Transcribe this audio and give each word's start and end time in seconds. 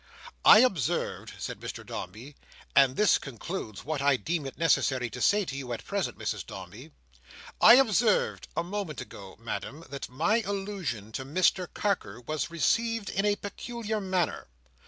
"I 0.43 0.61
observed," 0.61 1.35
said 1.37 1.59
Mr 1.59 1.85
Dombey—"and 1.85 2.95
this 2.95 3.19
concludes 3.19 3.85
what 3.85 4.01
I 4.01 4.17
deem 4.17 4.47
it 4.47 4.57
necessary 4.57 5.11
to 5.11 5.21
say 5.21 5.45
to 5.45 5.55
you 5.55 5.71
at 5.73 5.85
present, 5.85 6.17
Mrs 6.17 6.43
Dombey—I 6.47 7.75
observed 7.75 8.47
a 8.57 8.63
moment 8.63 8.99
ago, 8.99 9.35
Madam, 9.37 9.85
that 9.91 10.09
my 10.09 10.41
allusion 10.41 11.11
to 11.11 11.23
Mr 11.23 11.67
Carker 11.71 12.19
was 12.19 12.49
received 12.49 13.11
in 13.11 13.25
a 13.25 13.35
peculiar 13.35 14.01
manner. 14.01 14.47